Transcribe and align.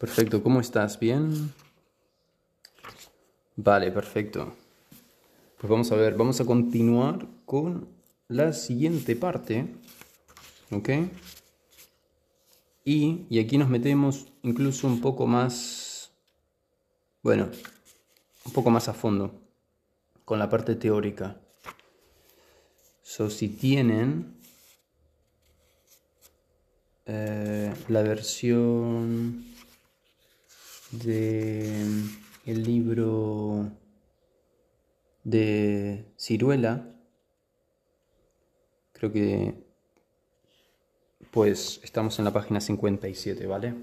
Perfecto, 0.00 0.42
¿cómo 0.42 0.60
estás? 0.60 0.98
¿Bien? 0.98 1.52
Vale, 3.56 3.90
perfecto. 3.90 4.54
Pues 5.58 5.70
vamos 5.70 5.92
a 5.92 5.96
ver, 5.96 6.14
vamos 6.14 6.40
a 6.40 6.46
continuar 6.46 7.26
con 7.44 7.86
la 8.28 8.54
siguiente 8.54 9.14
parte. 9.14 9.68
¿Ok? 10.70 10.88
Y, 12.82 13.26
y 13.28 13.40
aquí 13.40 13.58
nos 13.58 13.68
metemos 13.68 14.32
incluso 14.42 14.86
un 14.86 15.02
poco 15.02 15.26
más, 15.26 16.10
bueno, 17.22 17.50
un 18.46 18.52
poco 18.52 18.70
más 18.70 18.88
a 18.88 18.94
fondo 18.94 19.38
con 20.24 20.38
la 20.38 20.48
parte 20.48 20.76
teórica. 20.76 21.38
So, 23.12 23.28
si 23.28 23.48
tienen 23.48 24.36
eh, 27.06 27.74
la 27.88 28.02
versión 28.02 29.46
de 30.92 31.86
el 32.46 32.62
libro 32.62 33.68
de 35.24 36.04
Ciruela, 36.16 36.86
creo 38.92 39.10
que 39.10 39.54
pues 41.32 41.80
estamos 41.82 42.16
en 42.20 42.26
la 42.26 42.32
página 42.32 42.60
57, 42.60 43.44
¿vale? 43.48 43.74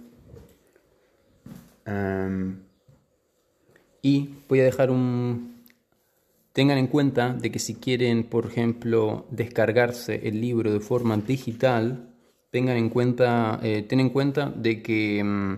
y 4.02 4.30
voy 4.48 4.62
a 4.62 4.64
dejar 4.64 4.90
un... 4.90 5.57
Tengan 6.58 6.80
en 6.80 6.88
cuenta 6.88 7.34
de 7.34 7.52
que 7.52 7.60
si 7.60 7.76
quieren, 7.76 8.24
por 8.24 8.48
ejemplo, 8.48 9.28
descargarse 9.30 10.28
el 10.28 10.42
libro 10.42 10.74
de 10.74 10.80
forma 10.80 11.16
digital, 11.16 12.10
tengan 12.50 12.78
en 12.78 12.90
cuenta, 12.90 13.60
eh, 13.62 13.86
ten 13.88 14.00
en 14.00 14.10
cuenta 14.10 14.50
de 14.50 14.82
que 14.82 15.24
mm, 15.24 15.54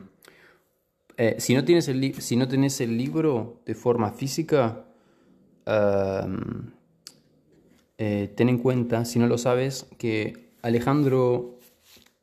eh, 1.16 1.36
si, 1.38 1.56
no 1.56 1.64
tienes 1.64 1.88
el 1.88 2.22
si 2.22 2.36
no 2.36 2.50
tenés 2.50 2.82
el 2.82 2.98
libro 2.98 3.62
de 3.66 3.76
forma 3.76 4.12
física, 4.12 4.88
eh, 7.98 8.34
ten 8.36 8.50
en 8.50 8.58
cuenta, 8.58 9.06
si 9.06 9.20
no 9.20 9.28
lo 9.28 9.38
sabes, 9.38 9.86
que 9.98 10.50
Alejandro, 10.62 11.60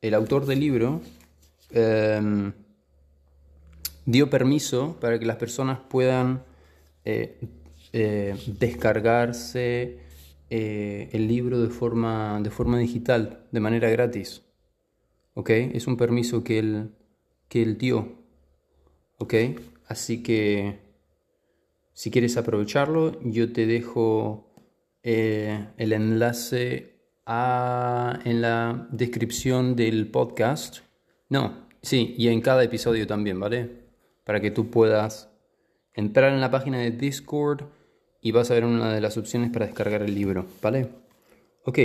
el 0.03 0.13
autor 0.13 0.45
del 0.45 0.61
libro, 0.61 1.01
em, 1.71 2.53
dio 4.05 4.29
permiso 4.29 4.99
para 5.01 5.19
que 5.19 5.25
las 5.25 5.37
personas 5.37 5.79
puedan 5.89 6.43
eh, 7.93 8.37
descargarse 8.47 9.99
el 10.49 11.27
libro 11.27 11.61
de 11.61 11.71
forma, 11.71 12.41
de 12.41 12.51
forma 12.51 12.79
digital, 12.79 13.47
de 13.51 13.61
manera 13.61 13.91
gratis. 13.91 14.43
¿Ok? 15.35 15.51
Es 15.51 15.87
un 15.87 15.97
permiso 15.97 16.45
que 16.45 16.59
él, 16.61 16.91
que 17.49 17.63
él 17.63 17.79
dio. 17.79 18.27
¿ok? 19.19 19.35
Así 19.89 20.23
que 20.23 20.81
si 21.93 22.11
quieres 22.11 22.37
aprovecharlo, 22.37 23.19
yo 23.23 23.53
te 23.53 23.67
dejo 23.67 24.53
eh, 25.03 25.69
el 25.77 25.93
enlace 25.93 26.97
en 27.27 28.41
la 28.41 28.89
descripción 28.91 29.75
del 29.75 30.11
podcast. 30.11 30.79
No, 31.29 31.67
sí, 31.83 32.15
y 32.17 32.29
en 32.29 32.41
cada 32.41 32.63
episodio 32.63 33.07
también, 33.07 33.41
¿vale? 33.41 33.87
Para 34.25 34.41
que 34.41 34.51
tú 34.51 34.71
puedas 34.71 35.31
entrar 35.97 36.33
en 36.33 36.41
la 36.41 36.53
página 36.53 36.79
de 36.79 36.93
Discord 36.93 37.65
y 38.21 38.31
vas 38.31 38.51
a 38.51 38.55
ver 38.55 38.65
una 38.65 38.95
de 38.95 39.01
las 39.01 39.17
opciones 39.17 39.51
para 39.51 39.67
descargar 39.67 40.03
el 40.03 40.15
libro, 40.15 40.47
¿vale? 40.63 40.89
Ok, 41.65 41.79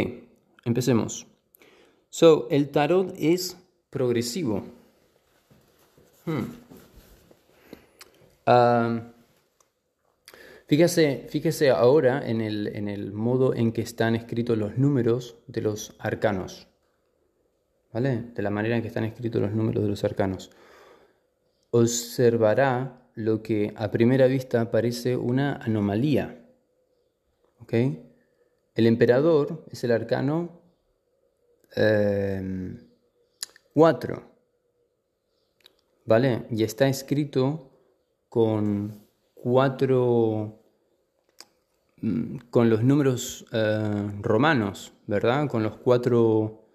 empecemos. 0.66 1.26
So, 2.10 2.48
el 2.52 2.70
tarot 2.70 3.16
es 3.18 3.58
progresivo. 3.90 4.64
Hmm 6.26 6.44
fíjese, 10.68 11.28
fíjese 11.30 11.70
ahora 11.70 12.28
en 12.28 12.42
el, 12.42 12.68
en 12.68 12.88
el 12.88 13.12
modo 13.12 13.54
en 13.54 13.72
que 13.72 13.82
están 13.82 14.16
escritos 14.16 14.58
los 14.58 14.78
números 14.78 15.38
de 15.48 15.62
los 15.62 15.96
arcanos. 16.00 16.68
¿Vale? 17.94 18.32
De 18.34 18.42
la 18.42 18.50
manera 18.50 18.78
en 18.78 18.82
que 18.82 18.88
están 18.88 19.04
escritos 19.04 19.42
los 19.42 19.52
números 19.52 19.84
de 19.84 19.90
los 19.90 20.04
arcanos. 20.06 20.50
Observará 21.72 23.01
lo 23.16 23.42
que 23.42 23.74
a 23.76 23.92
primera 23.92 24.28
vista 24.28 24.72
parece 24.72 25.16
una 25.18 25.56
anomalía. 25.56 26.46
¿Ok? 27.60 27.74
El 28.76 28.88
emperador 28.88 29.66
es 29.70 29.84
el 29.84 29.92
arcano 29.92 30.62
4. 33.74 34.16
Em, 34.16 34.22
¿Vale? 36.06 36.46
Y 36.50 36.64
está 36.64 36.88
escrito 36.88 37.70
con 38.28 39.06
cuatro, 39.34 40.62
mm, 42.02 42.38
con 42.50 42.70
los 42.70 42.84
números 42.84 43.46
eh, 43.52 44.12
romanos, 44.22 44.94
¿verdad? 45.08 45.48
Con 45.48 45.64
los 45.64 45.78
cuatro, 45.78 46.66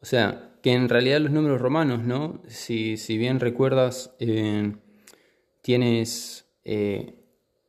o 0.00 0.04
sea, 0.04 0.58
que 0.62 0.72
en 0.72 0.88
realidad 0.88 1.20
los 1.20 1.32
números 1.32 1.60
romanos, 1.60 2.04
¿no? 2.04 2.42
Si, 2.48 2.96
bien 3.18 3.40
recuerdas, 3.40 4.14
eh, 4.18 4.74
tienes 5.68 6.46
eh, 6.64 7.12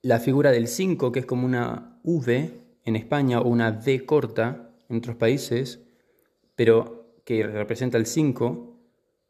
la 0.04 0.22
figura 0.22 0.52
del 0.52 0.70
5, 0.70 1.12
que 1.12 1.20
es 1.20 1.26
como 1.26 1.46
una 1.46 2.00
V 2.04 2.50
en 2.86 2.96
España 2.96 3.42
o 3.42 3.50
una 3.50 3.72
V 3.72 4.06
corta 4.06 4.70
en 4.88 5.00
otros 5.00 5.18
países, 5.18 5.82
pero 6.56 7.18
que 7.26 7.46
representa 7.46 7.98
el 7.98 8.06
5 8.06 8.74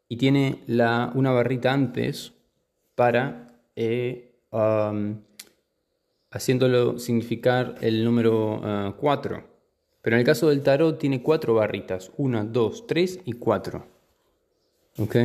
y 0.08 0.18
tiene 0.18 0.60
una 0.68 1.32
barrita 1.32 1.72
antes 1.72 2.32
para 2.94 3.60
e, 3.74 4.36
haciéndolo 6.30 7.00
significar 7.00 7.74
el 7.80 8.04
número 8.04 8.94
4. 8.96 9.36
Ah, 9.36 9.46
Pero 10.00 10.14
en 10.14 10.20
el 10.20 10.26
caso 10.26 10.48
del 10.48 10.62
tarot 10.62 10.96
tiene 10.96 11.24
cuatro 11.24 11.54
barritas, 11.54 12.12
1, 12.18 12.44
2, 12.44 12.86
3 12.86 13.20
y 13.24 13.32
4. 13.32 13.84
¿Ok? 14.98 15.16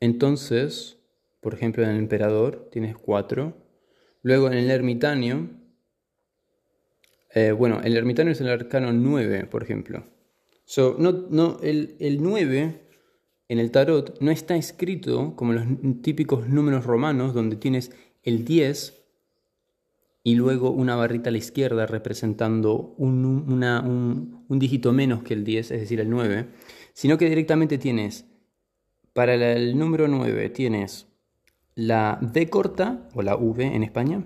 Entonces, 0.00 0.98
por 1.42 1.54
ejemplo, 1.54 1.82
en 1.82 1.90
el 1.90 1.96
emperador 1.98 2.68
tienes 2.70 2.96
4. 2.96 3.52
Luego 4.22 4.46
en 4.46 4.54
el 4.54 4.70
ermitaño, 4.70 5.50
eh, 7.34 7.50
bueno, 7.50 7.80
el 7.82 7.96
ermitaño 7.96 8.30
es 8.30 8.40
el 8.40 8.48
arcano 8.48 8.92
9, 8.92 9.46
por 9.50 9.64
ejemplo. 9.64 10.04
So, 10.64 10.96
no, 10.98 11.12
no, 11.12 11.58
el, 11.62 11.96
el 11.98 12.22
9 12.22 12.80
en 13.48 13.58
el 13.58 13.70
tarot 13.72 14.20
no 14.20 14.30
está 14.30 14.56
escrito 14.56 15.34
como 15.34 15.52
los 15.52 15.66
típicos 16.00 16.48
números 16.48 16.86
romanos 16.86 17.34
donde 17.34 17.56
tienes 17.56 17.90
el 18.22 18.44
10 18.44 19.02
y 20.22 20.36
luego 20.36 20.70
una 20.70 20.94
barrita 20.94 21.30
a 21.30 21.32
la 21.32 21.38
izquierda 21.38 21.86
representando 21.86 22.94
un, 22.96 23.24
un, 23.26 24.58
dígito 24.60 24.92
menos 24.92 25.24
que 25.24 25.34
el 25.34 25.42
10, 25.42 25.72
es 25.72 25.80
decir, 25.80 25.98
el 25.98 26.08
9, 26.08 26.46
sino 26.92 27.18
que 27.18 27.28
directamente 27.28 27.78
tienes, 27.78 28.26
para 29.12 29.34
el 29.34 29.76
número 29.76 30.06
9 30.06 30.48
tienes 30.50 31.11
la 31.74 32.18
D 32.20 32.48
corta, 32.48 33.08
o 33.14 33.22
la 33.22 33.36
V 33.36 33.64
en 33.64 33.82
España, 33.82 34.24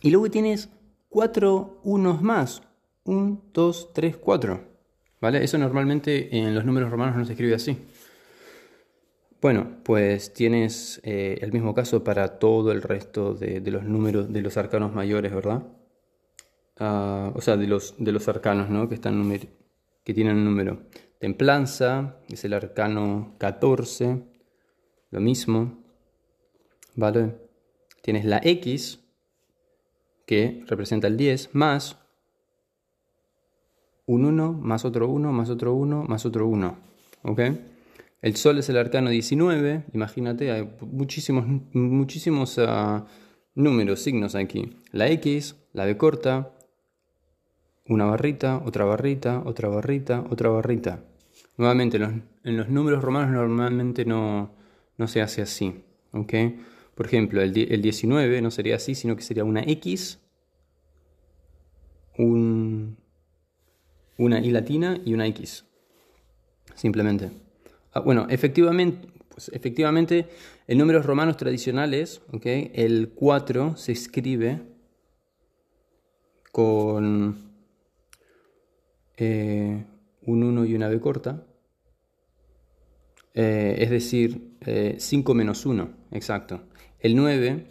y 0.00 0.10
luego 0.10 0.30
tienes 0.30 0.68
cuatro 1.08 1.80
unos 1.84 2.22
más, 2.22 2.62
1, 3.04 3.42
2, 3.52 3.92
3, 3.92 4.16
4. 4.16 4.72
¿Vale? 5.20 5.44
Eso 5.44 5.56
normalmente 5.56 6.36
en 6.36 6.54
los 6.54 6.64
números 6.64 6.90
romanos 6.90 7.16
no 7.16 7.24
se 7.24 7.32
escribe 7.32 7.54
así. 7.54 7.78
Bueno, 9.40 9.78
pues 9.84 10.32
tienes 10.32 11.00
eh, 11.04 11.38
el 11.40 11.52
mismo 11.52 11.74
caso 11.74 12.02
para 12.02 12.38
todo 12.38 12.72
el 12.72 12.82
resto 12.82 13.34
de, 13.34 13.60
los 13.70 13.84
números 13.84 14.32
de 14.32 14.42
los 14.42 14.56
arcanos 14.56 14.92
mayores, 14.92 15.32
¿verdad? 15.34 15.64
Ah, 16.78 17.32
o 17.34 17.40
sea, 17.40 17.56
de 17.56 17.66
los, 17.66 17.94
de 17.98 18.12
los 18.12 18.28
arcanos, 18.28 18.70
¿no? 18.70 18.88
Que, 18.88 18.94
están 18.94 19.38
que 20.04 20.14
tienen 20.14 20.36
un 20.36 20.44
número. 20.44 20.82
Templanza 21.18 22.18
es 22.28 22.44
el 22.44 22.52
arcano 22.52 23.34
14, 23.38 24.22
lo 25.10 25.20
mismo, 25.20 25.81
¿vale? 26.96 27.36
Tienes 28.02 28.24
la 28.24 28.40
X, 28.42 29.00
que 30.26 30.64
representa 30.66 31.06
el 31.06 31.16
10, 31.16 31.54
más 31.54 31.98
un 34.06 34.24
1, 34.24 34.52
más 34.52 34.84
otro 34.84 35.08
1, 35.08 35.32
más 35.32 35.50
otro 35.50 35.74
1, 35.74 36.04
más 36.04 36.26
otro 36.26 36.46
1, 36.46 36.78
¿ok? 37.22 37.40
El 38.20 38.36
Sol 38.36 38.58
es 38.58 38.68
el 38.68 38.76
arcano 38.76 39.10
19, 39.10 39.84
imagínate, 39.94 40.52
hay 40.52 40.68
muchísimos, 40.80 41.44
muchísimos 41.72 42.58
ah, 42.58 43.06
números, 43.54 44.00
signos 44.00 44.34
aquí. 44.34 44.76
La 44.92 45.08
X, 45.08 45.56
la 45.72 45.84
B 45.86 45.96
corta, 45.96 46.52
una 47.88 48.04
barrita, 48.04 48.62
otra 48.64 48.84
barrita, 48.84 49.42
otra 49.44 49.68
barrita, 49.68 50.24
otra 50.30 50.50
barrita. 50.50 51.04
Nuevamente, 51.56 51.96
en 51.96 52.56
los 52.56 52.68
números 52.68 53.02
romanos 53.02 53.30
normalmente 53.30 54.04
no, 54.04 54.54
no 54.98 55.08
se 55.08 55.20
hace 55.20 55.42
así. 55.42 55.82
Por 56.94 57.06
ejemplo, 57.06 57.40
el, 57.42 57.56
el 57.56 57.82
19 57.82 58.42
no 58.42 58.50
sería 58.50 58.76
así, 58.76 58.94
sino 58.94 59.16
que 59.16 59.22
sería 59.22 59.44
una 59.44 59.62
X, 59.62 60.20
un, 62.18 62.96
una 64.18 64.40
I 64.40 64.50
latina 64.50 65.00
y 65.04 65.14
una 65.14 65.26
X. 65.26 65.64
Simplemente. 66.74 67.30
Ah, 67.92 68.00
bueno, 68.00 68.26
efectivamente, 68.30 69.08
pues 69.28 69.50
efectivamente, 69.54 70.28
en 70.66 70.78
números 70.78 71.06
romanos 71.06 71.36
tradicionales, 71.36 72.22
el 72.42 73.12
4 73.14 73.76
se 73.76 73.92
escribe 73.92 74.60
con 76.50 77.52
eh, 79.16 79.84
un 80.22 80.42
1 80.42 80.64
y 80.66 80.74
una 80.74 80.88
B 80.88 81.00
corta. 81.00 81.46
Eh, 83.34 83.76
es 83.78 83.90
decir, 83.90 84.56
5 84.98 85.32
eh, 85.32 85.34
menos 85.34 85.64
1, 85.64 85.90
exacto. 86.10 86.62
El 87.02 87.16
9, 87.16 87.66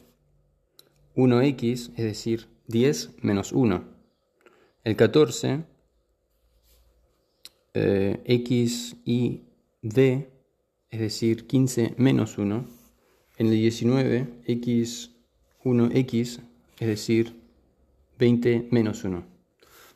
1x, 1.16 1.92
es 1.96 2.04
decir, 2.04 2.48
10 2.68 3.12
menos 3.22 3.54
1. 3.54 3.82
El 4.84 4.96
14, 4.98 5.64
x 7.74 8.98
y 9.06 9.44
d, 9.82 10.28
es 10.90 11.00
decir, 11.00 11.48
15 11.48 11.96
menos 11.96 12.38
1. 12.38 12.68
En 13.38 13.48
el 13.48 13.54
19, 13.54 14.28
x, 14.48 15.12
1x, 15.64 16.40
es 16.80 16.88
decir, 16.88 17.34
20 18.20 18.68
menos 18.70 19.02
1. 19.06 19.24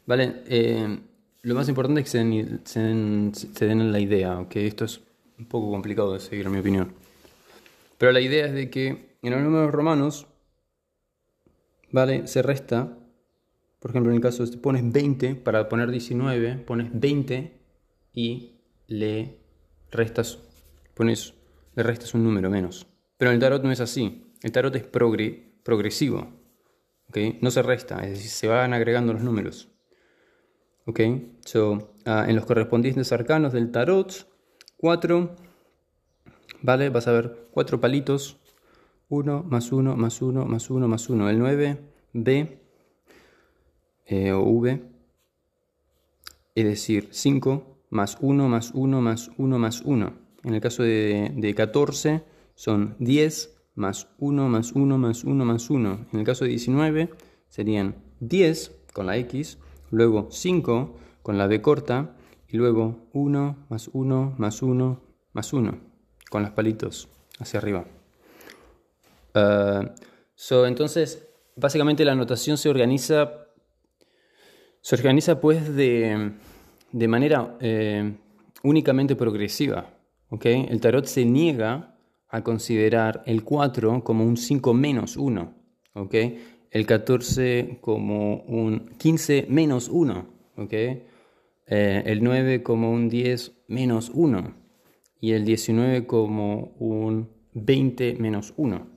¿Vale? 0.06 0.44
Eh, 0.48 0.98
lo 1.42 1.56
más 1.56 1.68
importante 1.68 2.00
es 2.00 2.06
que 2.06 2.60
se 2.64 2.80
den, 3.66 3.92
la 3.92 4.00
idea, 4.00 4.48
que 4.50 4.66
esto 4.66 4.86
es 4.86 5.02
un 5.38 5.46
poco 5.46 5.72
complicado 5.72 6.14
de 6.14 6.22
seguir, 6.22 6.46
en 6.46 6.54
mi 6.54 6.60
opinión. 6.60 6.94
Pero 7.98 8.14
la 8.14 8.22
idea 8.22 8.46
es 8.46 8.54
de 8.54 8.70
que 8.70 9.15
en 9.28 9.34
los 9.34 9.42
números 9.42 9.72
romanos, 9.72 10.28
¿vale? 11.92 12.28
Se 12.28 12.42
resta, 12.42 12.98
por 13.80 13.92
ejemplo, 13.92 14.12
en 14.12 14.18
el 14.18 14.22
caso 14.22 14.46
de 14.46 14.58
pones 14.58 14.92
20, 14.92 15.36
para 15.36 15.70
poner 15.70 15.92
19, 15.92 16.58
pones 16.60 16.90
20 16.94 17.60
y 18.14 18.62
le 18.88 19.40
restas, 19.92 20.40
pones, 20.94 21.34
le 21.76 21.84
restas 21.84 22.14
un 22.14 22.24
número 22.24 22.50
menos. 22.50 22.88
Pero 23.18 23.32
en 23.32 23.36
el 23.36 23.42
tarot 23.42 23.64
no 23.64 23.72
es 23.72 23.80
así. 23.80 24.34
El 24.42 24.52
tarot 24.52 24.76
es 24.76 24.84
progresivo. 24.84 26.46
No 27.42 27.50
se 27.50 27.62
resta, 27.62 28.04
es 28.04 28.10
decir, 28.12 28.30
se 28.30 28.48
van 28.48 28.74
agregando 28.74 29.14
los 29.14 29.24
números. 29.24 29.70
Ok, 30.86 31.00
so, 31.46 31.96
ah, 32.06 32.26
en 32.28 32.36
los 32.36 32.46
correspondientes 32.46 33.12
arcanos 33.14 33.54
del 33.54 33.72
tarot, 33.72 34.28
4, 34.78 35.36
¿vale? 36.62 36.90
Vas 36.90 37.08
a 37.08 37.14
ver 37.14 37.48
cuatro 37.52 37.80
palitos, 37.80 38.38
1 39.10 39.44
más 39.44 39.72
1 39.72 39.96
más 39.96 40.22
1 40.22 40.46
más 40.46 40.70
1 40.70 40.88
más 40.88 41.10
1. 41.10 41.30
El 41.30 41.40
9, 41.40 41.78
B 42.14 42.62
eh, 44.06 44.32
o 44.32 44.42
V, 44.42 44.82
es 46.56 46.66
decir, 46.66 47.10
5 47.12 47.78
más 47.90 48.18
1 48.22 48.50
más 48.50 48.72
1 48.74 49.02
más 49.02 49.32
1 49.38 49.60
más 49.60 49.82
1. 49.82 50.14
En 50.44 50.54
el 50.54 50.62
caso 50.62 50.84
de, 50.84 51.32
de 51.36 51.56
14 51.56 52.24
son 52.56 52.96
10 53.00 53.56
más 53.76 54.08
1 54.20 54.50
más 54.50 54.72
1 54.74 54.98
más 54.98 55.24
1 55.24 55.46
más 55.46 55.70
1. 55.70 56.08
En 56.12 56.20
el 56.20 56.26
caso 56.26 56.46
de 56.46 56.52
19 56.52 57.10
serían 57.50 57.96
10 58.20 58.72
con 58.94 59.08
la 59.08 59.18
X 59.18 59.58
luego 59.92 60.28
5 60.32 60.96
con 61.22 61.38
la 61.38 61.48
B 61.48 61.62
corta 61.62 62.16
y 62.48 62.58
luego 62.58 63.08
1 63.14 63.66
más 63.70 63.90
1 63.94 64.36
más 64.38 64.62
1 64.62 65.02
más 65.34 65.54
1 65.54 65.78
con 66.30 66.42
los 66.42 66.52
palitos 66.52 67.10
hacia 67.40 67.60
arriba. 67.60 67.86
Uh, 69.36 69.90
so, 70.34 70.66
entonces, 70.66 71.28
básicamente 71.56 72.06
la 72.06 72.16
notación 72.16 72.58
se 72.58 72.70
organiza, 72.70 73.48
se 74.82 74.96
organiza 74.96 75.40
pues 75.40 75.76
de, 75.76 76.32
de 76.92 77.08
manera 77.08 77.58
eh, 77.60 78.16
únicamente 78.64 79.16
progresiva. 79.16 79.94
¿okay? 80.30 80.66
El 80.70 80.80
tarot 80.80 81.06
se 81.06 81.26
niega 81.26 81.98
a 82.30 82.44
considerar 82.44 83.22
el 83.26 83.44
4 83.44 84.04
como 84.04 84.26
un 84.26 84.38
5 84.38 84.74
menos 84.74 85.18
1. 85.18 85.54
¿okay? 85.94 86.56
el 86.76 86.86
14 86.86 87.78
como 87.80 88.42
un 88.42 88.90
15 88.98 89.46
menos 89.48 89.88
1, 89.88 90.26
¿ok? 90.58 90.74
Eh, 90.74 92.04
el 92.06 92.22
9 92.22 92.64
como 92.64 92.92
un 92.92 93.08
10 93.08 93.64
menos 93.70 94.12
1 94.14 94.54
y 95.22 95.32
el 95.32 95.46
19 95.46 96.06
como 96.06 96.76
un 96.78 97.30
20 97.54 98.18
menos 98.20 98.54
1. 98.58 98.95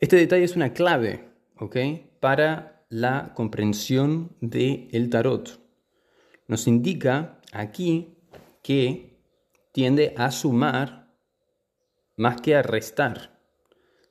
Este 0.00 0.16
detalle 0.16 0.44
es 0.44 0.56
una 0.56 0.72
clave. 0.72 1.28
Para 2.20 2.86
la 2.88 3.34
comprensión 3.34 4.34
del 4.40 5.10
tarot. 5.10 5.60
Nos 6.48 6.66
indica 6.66 7.38
aquí 7.52 8.16
que 8.62 9.20
tiende 9.72 10.14
a 10.16 10.30
sumar 10.30 11.12
más 12.16 12.40
que 12.40 12.56
a 12.56 12.62
restar. 12.62 13.38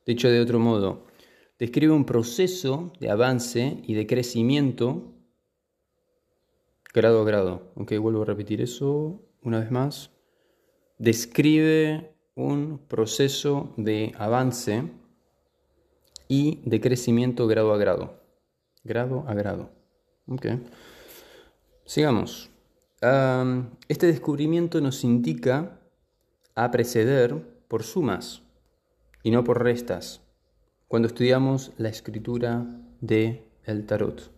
Dicho 0.05 0.29
de 0.29 0.41
otro 0.41 0.59
modo, 0.59 1.07
describe 1.57 1.91
un 1.91 2.05
proceso 2.05 2.93
de 2.99 3.09
avance 3.09 3.81
y 3.83 3.95
de 3.95 4.05
crecimiento 4.05 5.15
grado 6.93 7.23
a 7.23 7.25
grado. 7.25 7.71
Ok, 7.75 7.93
vuelvo 7.97 8.21
a 8.21 8.25
repetir 8.25 8.61
eso 8.61 9.23
una 9.41 9.59
vez 9.59 9.71
más. 9.71 10.11
Describe 10.99 12.15
un 12.35 12.77
proceso 12.87 13.73
de 13.75 14.13
avance 14.19 14.98
y 16.29 16.61
de 16.63 16.79
crecimiento 16.79 17.45
grado 17.47 17.73
a 17.73 17.77
grado. 17.77 18.21
Grado 18.85 19.25
a 19.27 19.33
grado. 19.33 19.71
Sigamos. 21.85 22.49
este 23.89 24.07
descubrimiento 24.07 24.79
nos 24.79 25.03
indica 25.03 25.81
a 26.55 26.71
preceder 26.71 27.35
por 27.67 27.83
sumas 27.83 28.43
y 29.23 29.31
no 29.31 29.43
por 29.43 29.61
restas 29.63 30.21
cuando 30.87 31.07
estudiamos 31.07 31.71
la 31.77 31.89
escritura 31.89 32.65
de 33.01 33.43
el 33.65 33.85
tarot. 33.85 34.31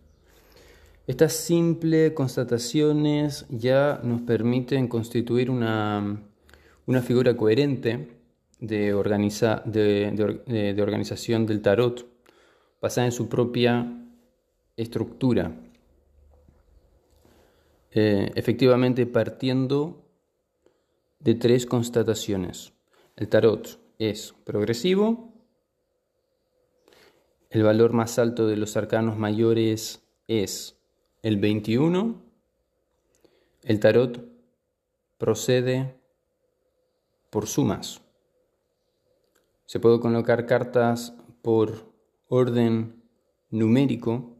Estas 1.06 1.32
simples 1.32 2.12
constataciones 2.12 3.46
ya 3.48 4.00
nos 4.04 4.20
permiten 4.20 4.86
constituir 4.86 5.50
una, 5.50 6.22
figura 7.02 7.36
coherente 7.36 8.21
de, 8.62 8.94
de, 10.46 10.82
organización 10.82 11.46
del 11.46 11.62
tarot 11.62 12.06
basada 12.80 13.06
en 13.06 13.12
su 13.12 13.28
propia 13.28 13.86
estructura. 14.76 15.52
Eh, 17.90 18.30
efectivamente 18.36 19.04
partiendo 19.06 20.08
de 21.18 21.34
tres 21.34 21.66
constataciones. 21.66 22.72
El 23.16 23.28
tarot 23.28 23.78
es 23.98 24.34
progresivo, 24.44 25.32
el 27.50 27.64
valor 27.64 27.92
más 27.92 28.18
alto 28.18 28.46
de 28.46 28.56
los 28.56 28.76
arcanos 28.76 29.18
mayores 29.18 30.02
es 30.26 30.78
el 31.22 31.36
21. 31.36 32.22
El 33.64 33.80
tarot 33.80 34.24
procede 35.18 35.94
por 37.28 37.46
sumas. 37.46 38.01
Se 39.72 39.80
puede 39.80 40.00
colocar 40.00 40.44
cartas 40.44 41.14
por 41.40 41.94
orden 42.28 43.02
numérico 43.48 44.36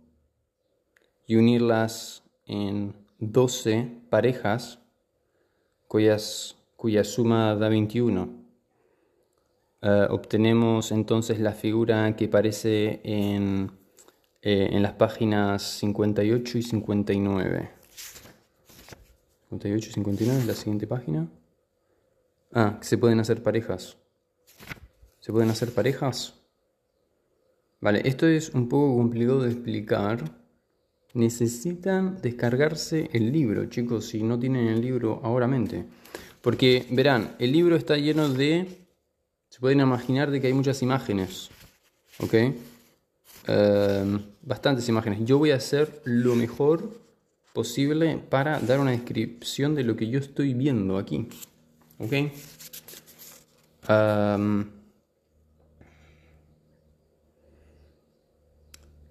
y 1.26 1.36
unirlas 1.36 2.22
en 2.44 2.94
12 3.18 4.02
parejas 4.10 4.80
cuyas, 5.88 6.58
cuya 6.76 7.02
suma 7.02 7.54
da 7.54 7.70
21. 7.70 8.28
Eh, 9.80 10.06
obtenemos 10.10 10.92
entonces 10.92 11.40
la 11.40 11.52
figura 11.52 12.14
que 12.14 12.26
aparece 12.26 13.00
en, 13.02 13.70
eh, 14.42 14.68
en 14.70 14.82
las 14.82 14.92
páginas 14.92 15.62
58 15.62 16.58
y 16.58 16.62
59. 16.62 17.70
58 19.48 19.88
y 19.88 19.92
59 19.94 20.40
es 20.40 20.46
la 20.46 20.54
siguiente 20.54 20.86
página. 20.86 21.26
Ah, 22.52 22.76
se 22.82 22.98
pueden 22.98 23.18
hacer 23.18 23.42
parejas. 23.42 23.96
¿Se 25.23 25.31
pueden 25.31 25.50
hacer 25.50 25.73
parejas? 25.73 26.35
Vale, 27.81 28.02
esto 28.05 28.26
es 28.26 28.50
un 28.50 28.69
poco 28.69 28.97
complicado 28.97 29.43
de 29.43 29.52
explicar. 29.52 30.19
Necesitan 31.14 32.21
descargarse 32.21 33.09
el 33.12 33.31
libro, 33.31 33.67
chicos, 33.67 34.07
si 34.07 34.25
no 34.25 34.37
tienen 34.37 34.67
el 34.67 34.81
libro 34.81 35.21
ahora 35.23 35.47
mente. 35.47 35.85
Porque 36.41 36.87
verán, 36.91 37.37
el 37.38 37.52
libro 37.52 37.76
está 37.76 37.97
lleno 37.97 38.29
de 38.29 38.67
se 39.49 39.61
pueden 39.61 39.79
imaginar 39.79 40.33
de 40.33 40.41
que 40.41 40.49
hay 40.49 40.55
muchas 40.55 40.83
imágenes, 40.83 41.50
¿ok? 42.19 42.35
Em, 43.47 44.23
bastantes 44.43 44.88
imágenes. 44.88 45.21
Yo 45.25 45.38
voy 45.38 45.52
a 45.52 45.57
hacer 45.57 46.02
lo 46.05 46.35
mejor 46.35 47.00
posible 47.52 48.19
para 48.19 48.59
dar 48.59 48.81
una 48.81 48.91
descripción 48.91 49.76
de 49.76 49.85
lo 49.85 49.95
que 49.95 50.09
yo 50.09 50.19
estoy 50.19 50.55
viendo 50.55 50.99
aquí, 50.99 51.29
¿ok? 51.99 52.12
Em, 53.88 54.81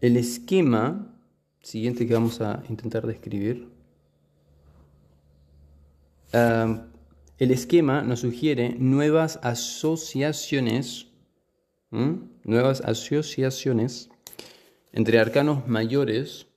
el 0.01 0.17
esquema 0.17 1.15
siguiente 1.61 2.07
que 2.07 2.13
vamos 2.13 2.41
a 2.41 2.63
intentar 2.69 3.05
describir. 3.05 3.69
el 6.33 7.51
esquema 7.51 8.03
nos 8.03 8.19
sugiere 8.21 8.75
nuevas 8.77 9.39
asociaciones, 9.41 11.07
nuevas 12.43 12.81
asociaciones 12.81 14.09
entre 14.93 15.19
arcanos 15.19 15.67
mayores 15.67 16.47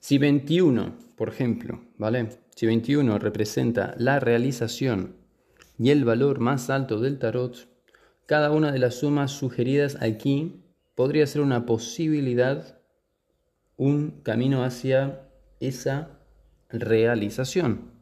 si 0.00 0.18
21, 0.18 0.94
por 1.16 1.28
ejemplo, 1.28 1.80
¿vale? 1.98 2.38
Si 2.54 2.66
21 2.66 3.18
representa 3.18 3.94
la 3.98 4.20
realización 4.20 5.19
y 5.80 5.88
el 5.88 6.04
valor 6.04 6.40
más 6.40 6.68
alto 6.68 7.00
del 7.00 7.18
tarot, 7.18 7.66
cada 8.26 8.50
una 8.50 8.70
de 8.70 8.78
las 8.78 8.96
sumas 8.96 9.30
sugeridas 9.30 9.96
aquí 10.02 10.62
podría 10.94 11.26
ser 11.26 11.40
una 11.40 11.64
posibilidad, 11.64 12.78
un 13.78 14.20
camino 14.22 14.62
hacia 14.62 15.22
esa 15.58 16.20
realización. 16.68 17.92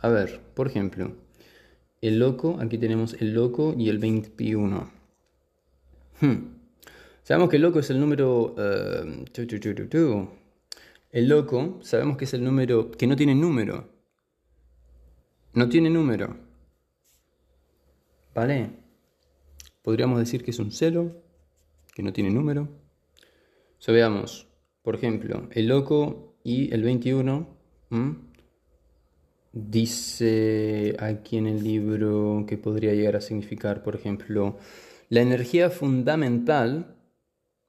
A 0.00 0.08
ver, 0.08 0.38
por 0.54 0.68
ejemplo, 0.68 1.16
el 2.00 2.20
loco, 2.20 2.58
aquí 2.60 2.78
tenemos 2.78 3.14
el 3.14 3.34
loco 3.34 3.74
y 3.76 3.88
el 3.88 3.98
21. 3.98 4.92
Sabemos 7.24 7.50
que 7.50 7.56
el 7.56 7.62
loco 7.62 7.80
es 7.80 7.90
el 7.90 7.98
número... 7.98 8.54
Eh, 8.56 9.24
el 11.10 11.28
loco, 11.28 11.80
sabemos 11.82 12.16
que 12.16 12.24
es 12.24 12.34
el 12.34 12.44
número 12.44 12.92
que 12.92 13.08
no 13.08 13.16
tiene 13.16 13.34
número. 13.34 13.88
No 15.54 15.68
tiene 15.68 15.90
número. 15.90 16.49
¿Vale? 18.34 18.70
Podríamos 19.82 20.18
decir 20.18 20.44
que 20.44 20.50
es 20.50 20.58
un 20.58 20.72
celo, 20.72 21.22
que 21.94 22.02
no 22.02 22.12
tiene 22.12 22.30
número. 22.30 22.68
So, 23.78 23.92
veamos, 23.92 24.48
por 24.82 24.94
ejemplo, 24.94 25.48
el 25.52 25.68
loco 25.68 26.36
y 26.44 26.72
el 26.72 26.82
21. 26.82 27.48
Dice 29.52 30.96
aquí 31.00 31.36
en 31.36 31.46
el 31.46 31.64
libro 31.64 32.44
que 32.46 32.56
podría 32.56 32.94
llegar 32.94 33.16
a 33.16 33.20
significar, 33.20 33.82
por 33.82 33.96
ejemplo, 33.96 34.58
la 35.08 35.22
energía 35.22 35.70
fundamental 35.70 36.96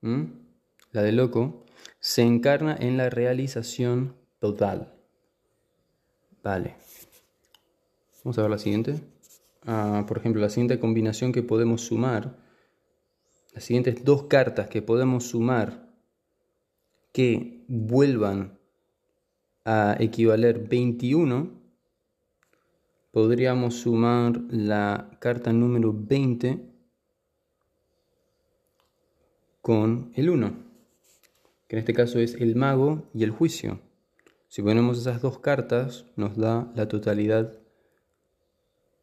la 0.02 1.02
de 1.02 1.12
loco, 1.12 1.66
se 2.00 2.24
encarna 2.24 2.76
en 2.80 2.98
la 2.98 3.10
realización 3.10 4.16
total. 4.40 4.94
Vale. 6.44 6.76
Vamos 8.24 8.38
a 8.38 8.42
ver 8.42 8.52
la 8.52 8.58
siguiente. 8.58 9.00
Por 9.64 10.18
ejemplo, 10.18 10.42
la 10.42 10.50
siguiente 10.50 10.80
combinación 10.80 11.32
que 11.32 11.44
podemos 11.44 11.82
sumar, 11.82 12.38
las 13.54 13.64
siguientes 13.64 14.04
dos 14.04 14.24
cartas 14.24 14.70
que 14.70 14.82
podemos 14.82 15.26
sumar 15.26 15.92
que 17.14 17.64
vuelvan 17.68 18.58
a 19.66 19.96
equivaler 20.00 20.68
21, 20.68 21.52
podríamos 23.12 23.76
sumar 23.76 24.42
la 24.50 25.18
carta 25.20 25.54
número 25.54 25.94
20 25.94 26.72
con 29.62 30.12
el 30.16 30.30
1, 30.30 30.54
que 31.68 31.76
en 31.76 31.80
este 31.80 31.94
caso 31.94 32.20
es 32.20 32.34
el 32.36 32.56
mago 32.56 33.10
y 33.14 33.24
el 33.24 33.30
juicio. 33.30 33.80
Si 34.48 34.62
ponemos 34.64 34.98
esas 34.98 35.22
dos 35.22 35.40
cartas, 35.40 36.06
nos 36.16 36.36
da 36.36 36.72
la 36.76 36.88
totalidad 36.88 37.61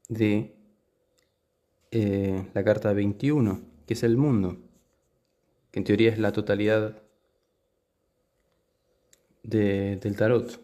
de 0.08 0.54
eh, 1.90 2.46
la 2.54 2.64
carta 2.64 2.92
21, 2.92 3.60
que 3.86 3.94
es 3.94 4.02
el 4.02 4.16
mundo, 4.16 4.58
que 5.70 5.80
en 5.80 5.84
teoría 5.84 6.10
es 6.10 6.18
la 6.18 6.32
totalidad 6.32 7.02
del 9.42 10.16
tarot. 10.16 10.60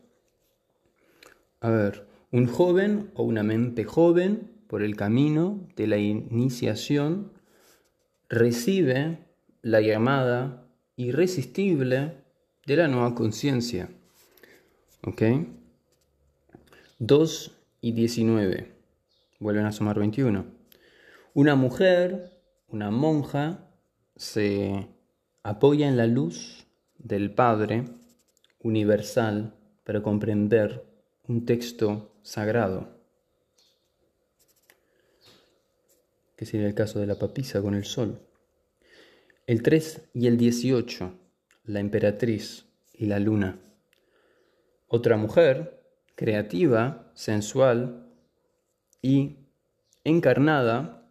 A 1.61 1.71
ver, 1.71 2.07
un 2.31 2.47
joven 2.47 3.11
o 3.15 3.23
una 3.23 3.43
mente 3.43 3.85
joven 3.85 4.51
por 4.67 4.83
el 4.83 4.97
camino 4.97 5.67
de 5.77 5.87
la 5.87 5.97
iniciación 5.97 7.33
recibe 8.29 9.19
la 9.63 9.81
llamada 9.81 10.67
irresistible 10.97 12.15
de 12.67 12.77
la 12.77 12.89
nueva 12.89 13.15
conciencia. 13.15 13.89
¿Ok? 15.07 15.23
2 16.99 17.53
y 17.81 17.93
19. 17.93 18.74
Vuelven 19.45 19.67
a 19.67 19.73
sumar 19.73 19.99
21. 19.99 20.43
Una 21.35 21.55
mujer, 21.55 22.33
una 22.69 22.91
monja, 22.91 23.69
se 24.17 24.89
apoya 25.43 25.87
en 25.87 25.99
la 25.99 26.07
luz 26.07 26.67
del 26.97 27.31
Padre 27.31 27.85
universal 28.61 29.55
para 29.85 30.03
comprender 30.03 30.87
un 31.29 31.45
texto 31.45 32.17
sagrado, 32.23 32.89
que 36.39 36.47
sería 36.47 36.67
el 36.67 36.75
caso 36.75 36.99
de 36.99 37.07
la 37.07 37.19
papisa 37.19 37.61
con 37.61 37.75
el 37.75 37.85
sol. 37.85 38.23
El 39.47 39.63
3 39.63 40.09
y 40.15 40.27
el 40.27 40.39
18, 40.39 41.13
la 41.65 41.81
emperatriz 41.81 42.65
y 42.95 43.05
la 43.05 43.19
luna. 43.19 43.59
Otra 44.89 45.19
mujer, 45.19 45.85
creativa, 46.15 47.13
sensual 47.13 48.04
y 49.05 49.37
encarnada, 50.03 51.07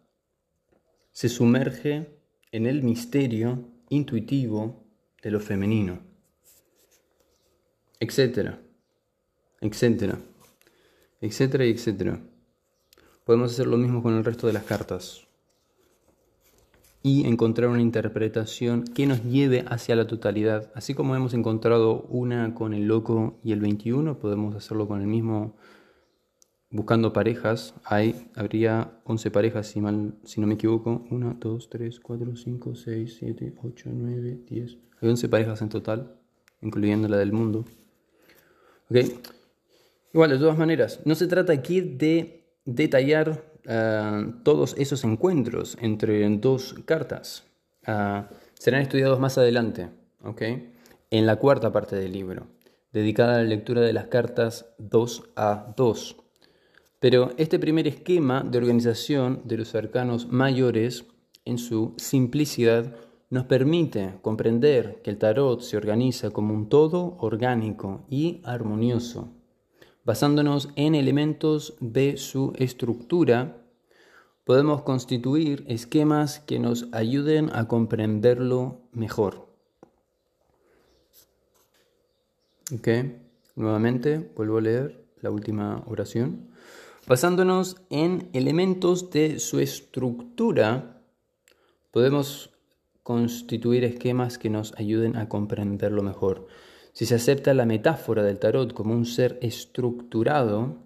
se 1.12 1.28
sumerge 1.28 2.18
en 2.50 2.66
el 2.66 2.82
misterio 2.82 3.68
intuitivo 3.88 4.84
de 5.22 5.30
lo 5.30 5.38
femenino, 5.38 6.00
etcétera, 8.00 8.58
etcétera, 9.60 10.18
etcétera 11.20 11.66
y 11.66 11.70
etcétera. 11.70 12.20
Podemos 13.24 13.52
hacer 13.52 13.68
lo 13.68 13.76
mismo 13.76 14.02
con 14.02 14.14
el 14.14 14.24
resto 14.24 14.48
de 14.48 14.54
las 14.54 14.64
cartas 14.64 15.28
y 17.00 17.28
encontrar 17.28 17.70
una 17.70 17.80
interpretación 17.80 18.82
que 18.82 19.06
nos 19.06 19.22
lleve 19.22 19.64
hacia 19.68 19.94
la 19.94 20.08
totalidad. 20.08 20.72
Así 20.74 20.94
como 20.94 21.14
hemos 21.14 21.32
encontrado 21.32 22.02
una 22.08 22.56
con 22.56 22.74
el 22.74 22.88
loco 22.88 23.38
y 23.44 23.52
el 23.52 23.60
21, 23.60 24.18
podemos 24.18 24.56
hacerlo 24.56 24.88
con 24.88 25.00
el 25.00 25.06
mismo 25.06 25.54
buscando 26.74 27.14
parejas. 27.14 27.74
Hay, 27.84 28.28
habría 28.34 29.00
11 29.04 29.30
parejas, 29.30 29.68
si, 29.68 29.80
mal, 29.80 30.14
si 30.24 30.42
no 30.42 30.46
me 30.46 30.54
equivoco. 30.54 31.06
1, 31.10 31.36
2, 31.40 31.70
3, 31.70 32.00
4, 32.00 32.36
5, 32.36 32.74
6, 32.74 33.16
7, 33.18 33.54
8, 33.62 33.90
9, 33.90 34.38
10. 34.46 34.78
Hay 35.00 35.08
11 35.08 35.28
parejas 35.30 35.62
en 35.62 35.70
total, 35.70 36.14
incluyendo 36.60 37.08
la 37.08 37.16
del 37.16 37.32
mundo. 37.32 37.64
¿Ok? 38.90 38.98
Igual, 40.12 40.30
de 40.30 40.38
todas 40.38 40.58
maneras, 40.58 41.00
no 41.06 41.14
se 41.14 41.26
trata 41.26 41.54
aquí 41.54 41.80
de 41.80 42.44
detallar 42.66 43.54
Ah, 43.66 44.26
todos 44.42 44.74
esos 44.76 45.04
encuentros 45.04 45.78
entre 45.80 46.28
dos 46.36 46.74
cartas 46.84 47.44
ah, 47.86 48.28
serán 48.52 48.82
estudiados 48.82 49.18
más 49.18 49.38
adelante, 49.38 49.88
en 51.10 51.26
la 51.26 51.36
cuarta 51.36 51.72
parte 51.72 51.96
del 51.96 52.12
libro, 52.12 52.46
dedicada 52.92 53.36
a 53.36 53.38
la 53.38 53.44
lectura 53.44 53.80
de 53.80 53.94
las 53.94 54.06
cartas 54.06 54.74
2 54.78 55.30
a 55.36 55.72
2. 55.76 56.16
Pero 57.04 57.32
este 57.36 57.58
primer 57.58 57.86
esquema 57.86 58.42
de 58.42 58.56
organización 58.56 59.42
de 59.44 59.58
los 59.58 59.74
arcanos 59.74 60.32
mayores, 60.32 61.04
en 61.44 61.58
su 61.58 61.92
simplicidad, 61.98 62.96
nos 63.28 63.44
permite 63.44 64.14
comprender 64.22 65.02
que 65.02 65.10
el 65.10 65.18
tarot 65.18 65.60
se 65.60 65.76
organiza 65.76 66.30
como 66.30 66.54
un 66.54 66.70
todo 66.70 67.18
orgánico 67.20 68.06
y 68.08 68.40
armonioso 68.44 69.28
basándonos 70.04 70.70
en 70.76 70.94
elementos 70.94 71.76
de 71.80 72.16
su 72.16 72.52
estructura, 72.56 73.56
podemos 74.44 74.82
constituir 74.82 75.64
esquemas 75.68 76.40
que 76.40 76.58
nos 76.58 76.88
ayuden 76.92 77.50
a 77.54 77.66
comprenderlo 77.66 78.82
mejor. 78.92 79.46
Ok, 82.72 82.88
nuevamente 83.56 84.30
vuelvo 84.36 84.58
a 84.58 84.62
leer 84.62 85.04
la 85.20 85.30
última 85.30 85.82
oración. 85.86 86.50
Basándonos 87.06 87.76
en 87.90 88.30
elementos 88.32 89.10
de 89.10 89.38
su 89.38 89.60
estructura, 89.60 91.02
podemos 91.90 92.50
constituir 93.02 93.84
esquemas 93.84 94.38
que 94.38 94.48
nos 94.48 94.72
ayuden 94.78 95.16
a 95.16 95.28
comprenderlo 95.28 96.02
mejor. 96.02 96.46
Si 96.94 97.04
se 97.04 97.16
acepta 97.16 97.52
la 97.52 97.66
metáfora 97.66 98.22
del 98.22 98.38
tarot 98.38 98.72
como 98.72 98.94
un 98.94 99.04
ser 99.04 99.38
estructurado, 99.42 100.78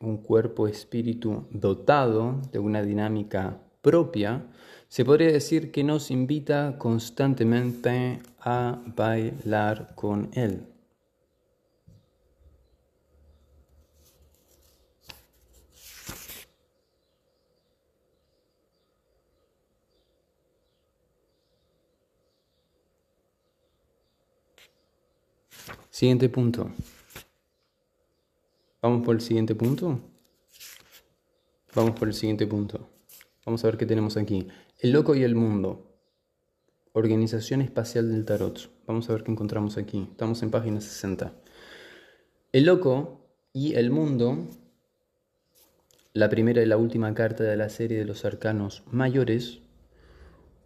un 0.00 0.16
cuerpo-espíritu 0.22 1.46
dotado 1.50 2.40
de 2.52 2.58
una 2.58 2.82
dinámica 2.82 3.60
propia, 3.82 4.46
se 4.88 5.04
podría 5.04 5.30
decir 5.30 5.72
que 5.72 5.84
nos 5.84 6.10
invita 6.10 6.78
constantemente 6.78 8.20
a 8.40 8.80
bailar 8.96 9.94
con 9.94 10.30
él. 10.32 10.75
Siguiente 25.96 26.28
punto. 26.28 26.70
Vamos 28.82 29.02
por 29.02 29.14
el 29.14 29.22
siguiente 29.22 29.54
punto. 29.54 29.98
Vamos 31.74 31.98
por 31.98 32.08
el 32.08 32.12
siguiente 32.12 32.46
punto. 32.46 32.86
Vamos 33.46 33.64
a 33.64 33.68
ver 33.68 33.78
qué 33.78 33.86
tenemos 33.86 34.18
aquí. 34.18 34.46
El 34.78 34.92
loco 34.92 35.14
y 35.14 35.22
el 35.22 35.34
mundo. 35.34 35.96
Organización 36.92 37.62
Espacial 37.62 38.12
del 38.12 38.26
Tarot. 38.26 38.70
Vamos 38.86 39.08
a 39.08 39.14
ver 39.14 39.24
qué 39.24 39.32
encontramos 39.32 39.78
aquí. 39.78 40.06
Estamos 40.10 40.42
en 40.42 40.50
página 40.50 40.82
60. 40.82 41.32
El 42.52 42.66
loco 42.66 43.30
y 43.54 43.72
el 43.72 43.90
mundo, 43.90 44.48
la 46.12 46.28
primera 46.28 46.60
y 46.60 46.66
la 46.66 46.76
última 46.76 47.14
carta 47.14 47.42
de 47.42 47.56
la 47.56 47.70
serie 47.70 47.96
de 47.96 48.04
los 48.04 48.26
arcanos 48.26 48.82
mayores, 48.90 49.60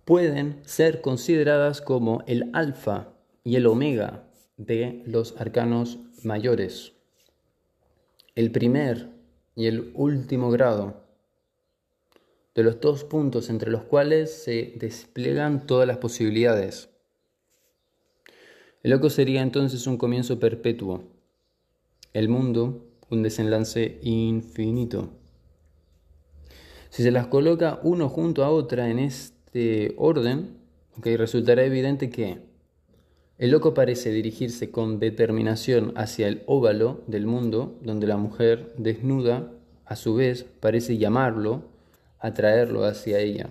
pueden 0.04 0.60
ser 0.64 1.00
consideradas 1.00 1.80
como 1.80 2.25
el 2.26 2.50
alfa 2.52 3.12
y 3.44 3.54
el 3.54 3.68
omega 3.68 4.25
de 4.61 5.02
los 5.07 5.40
arcanos 5.40 5.99
mayores. 6.23 6.93
El 8.35 8.52
primer 8.52 9.09
y 9.57 9.67
el 9.67 9.90
último 9.95 10.50
grado 10.50 11.02
de 12.55 12.62
los 12.62 12.81
dos 12.81 13.05
puntos 13.05 13.49
entre 13.49 13.71
los 13.71 13.83
cuales 13.85 14.31
se 14.31 14.75
despliegan 14.76 15.67
todas 15.67 15.88
las 15.88 15.97
posibilidades. 15.97 16.90
El 18.83 18.90
loco 18.90 19.09
sería 19.09 19.40
entonces 19.40 19.87
un 19.87 19.97
comienzo 19.97 20.38
perpetuo, 20.38 21.05
el 22.12 22.29
mundo 22.29 22.87
un 23.09 23.23
desenlace 23.23 23.99
infinito. 24.02 25.11
Si 26.90 27.02
se 27.02 27.11
las 27.11 27.29
coloca 27.29 27.81
uno 27.83 28.09
junto 28.09 28.45
a 28.45 28.50
otra 28.50 28.90
en 28.90 28.99
este 28.99 29.95
orden, 29.97 30.59
resultará 31.02 31.64
evidente 31.64 32.11
que 32.11 32.50
el 33.40 33.52
loco 33.52 33.73
parece 33.73 34.11
dirigirse 34.11 34.70
con 34.70 34.99
determinación 34.99 35.94
hacia 35.97 36.28
el 36.28 36.42
óvalo 36.44 37.00
del 37.06 37.25
mundo, 37.25 37.78
donde 37.80 38.06
la 38.06 38.18
mujer 38.18 38.75
desnuda, 38.76 39.50
a 39.87 39.97
su 39.97 40.14
vez, 40.14 40.44
parece 40.61 40.99
llamarlo, 40.99 41.62
atraerlo 42.18 42.85
hacia 42.85 43.18
ella. 43.18 43.49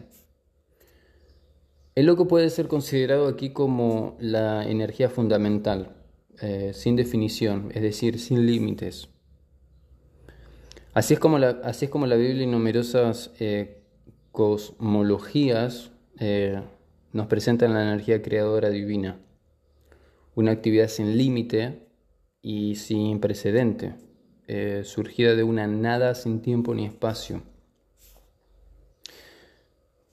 El 1.95 2.05
loco 2.05 2.27
puede 2.27 2.51
ser 2.51 2.67
considerado 2.67 3.27
aquí 3.27 3.49
como 3.49 4.15
la 4.19 4.69
energía 4.69 5.09
fundamental, 5.09 5.95
eh, 6.39 6.69
sin 6.75 6.95
definición, 6.95 7.71
es 7.73 7.81
decir, 7.81 8.19
sin 8.19 8.45
límites. 8.45 9.09
Así 10.93 11.15
es 11.15 11.19
como 11.19 11.39
la, 11.39 11.61
así 11.63 11.85
es 11.85 11.91
como 11.91 12.05
la 12.05 12.15
Biblia 12.15 12.43
y 12.43 12.47
numerosas 12.47 13.31
eh, 13.39 13.81
cosmologías 14.31 15.89
eh, 16.19 16.61
nos 17.11 17.25
presentan 17.25 17.73
la 17.73 17.81
energía 17.81 18.21
creadora 18.21 18.69
divina 18.69 19.17
una 20.35 20.51
actividad 20.51 20.87
sin 20.87 21.17
límite 21.17 21.87
y 22.41 22.75
sin 22.75 23.19
precedente, 23.19 23.95
eh, 24.47 24.83
surgida 24.85 25.35
de 25.35 25.43
una 25.43 25.67
nada 25.67 26.15
sin 26.15 26.41
tiempo 26.41 26.73
ni 26.73 26.85
espacio. 26.85 27.43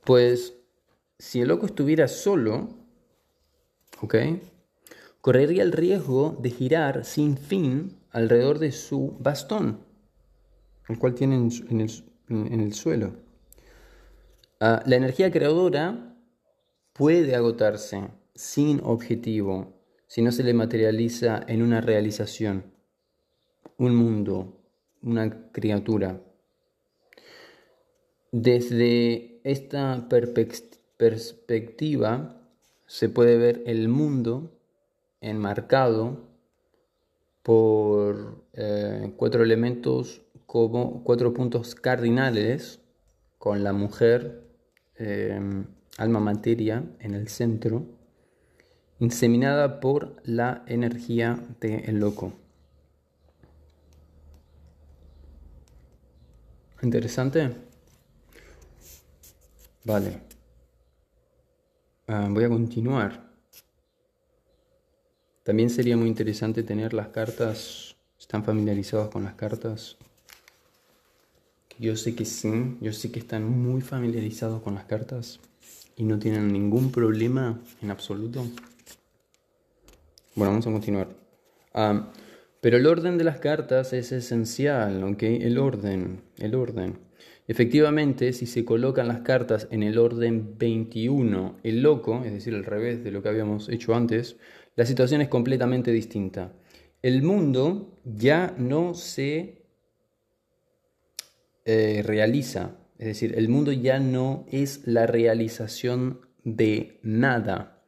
Pues 0.05 0.55
si 1.19 1.41
el 1.41 1.49
loco 1.49 1.67
estuviera 1.67 2.09
solo, 2.09 2.69
¿ok? 4.01 4.15
Correría 5.21 5.63
el 5.63 5.73
riesgo 5.73 6.37
de 6.41 6.51
girar 6.51 7.05
sin 7.05 7.37
fin 7.37 7.99
alrededor 8.11 8.59
de 8.59 8.73
su 8.73 9.17
bastón, 9.19 9.81
el 10.89 10.99
cual 10.99 11.15
tiene 11.15 11.37
en 11.37 11.81
el, 12.61 12.75
suelo. 12.75 13.15
Ah, 14.61 14.83
la 14.87 14.97
energía 14.97 15.31
creadora 15.31 16.17
puede 16.93 17.35
agotarse 17.35 18.09
sin 18.35 18.81
objetivo 18.85 19.76
si 20.07 20.23
no 20.23 20.33
se 20.33 20.45
le 20.45 20.55
materializa 20.55 21.45
en 21.49 21.63
una 21.63 21.81
realización, 21.81 22.73
un 23.79 23.95
mundo, 23.97 24.63
una 25.03 25.51
criatura. 25.53 26.21
Desde 28.33 29.41
esta 29.45 30.09
perspectiva 30.99 32.41
se 32.87 33.09
puede 33.09 33.37
ver 33.37 33.63
el 33.67 33.89
mundo 33.89 34.53
enmarcado 35.21 36.29
por 37.43 38.45
eh, 38.53 39.13
cuatro 39.17 39.43
elementos 39.43 40.23
como 40.47 41.03
cuatro 41.05 41.33
puntos 41.33 41.75
cardinales 41.75 42.81
con 43.39 43.65
la 43.65 43.73
mujer, 43.73 44.45
eh, 44.97 45.41
alma 45.99 46.21
materia 46.21 46.85
en 47.01 47.15
el 47.15 47.29
centro 47.29 47.96
inseminada 48.99 49.81
por 49.81 50.17
la 50.25 50.65
energía 50.67 51.39
del 51.61 51.99
loco. 51.99 52.33
¿Interesante? 56.83 57.55
Vale. 59.85 60.21
Ah, 62.09 62.29
voy 62.31 62.45
a 62.45 62.49
continuar. 62.49 63.27
También 65.43 65.71
sería 65.71 65.97
muy 65.97 66.09
interesante 66.09 66.63
tener 66.63 66.93
las 66.93 67.09
cartas. 67.09 67.97
¿Están 68.19 68.45
familiarizados 68.45 69.11
con 69.11 69.25
las 69.25 69.35
cartas? 69.35 69.97
Yo 71.79 71.97
sé 71.97 72.15
que 72.15 72.25
sí, 72.25 72.79
yo 72.81 72.93
sé 72.93 73.13
que 73.13 73.21
están 73.21 73.45
muy 73.49 73.81
familiarizados 73.81 74.63
con 74.63 74.75
las 74.75 74.87
cartas 74.87 75.41
y 75.97 76.05
no 76.05 76.19
tienen 76.19 76.53
ningún 76.53 76.91
problema 76.91 77.61
en 77.83 77.91
absoluto. 77.91 78.47
Bueno, 80.37 80.51
vamos 80.51 80.67
a 80.67 80.71
continuar. 80.71 81.09
Pero 82.61 82.77
el 82.77 82.87
orden 82.87 83.17
de 83.17 83.25
las 83.25 83.39
cartas 83.39 83.95
es 83.95 84.13
esencial, 84.13 85.03
¿ok? 85.03 85.23
El 85.23 85.57
orden, 85.57 86.25
el 86.37 86.55
orden. 86.55 86.99
Efectivamente, 87.49 88.35
si 88.35 88.45
se 88.45 88.63
colocan 88.67 89.09
las 89.09 89.21
cartas 89.21 89.67
en 89.71 89.83
el 89.83 89.97
orden 89.97 90.59
21, 90.59 91.57
el 91.63 91.81
loco, 91.81 92.23
es 92.23 92.33
decir, 92.33 92.55
al 92.55 92.65
revés 92.65 93.03
de 93.03 93.13
lo 93.13 93.23
que 93.23 93.31
habíamos 93.31 93.71
hecho 93.71 93.95
antes, 93.95 94.37
la 94.75 94.85
situación 94.85 95.23
es 95.23 95.29
completamente 95.29 95.91
distinta. 95.91 96.53
El 97.01 97.23
mundo 97.23 97.97
ya 98.05 98.55
no 98.59 98.93
se 98.93 99.65
eh, 101.65 102.03
realiza, 102.05 102.77
es 102.99 103.07
decir, 103.07 103.35
el 103.39 103.49
mundo 103.49 103.73
ya 103.73 104.01
no 104.01 104.45
es 104.51 104.87
la 104.87 105.07
realización 105.07 106.21
de 106.45 107.01
nada, 107.03 107.83